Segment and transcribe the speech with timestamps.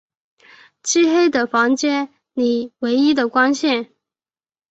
[0.81, 1.69] 漆黑的房
[2.33, 3.91] 里唯一的光线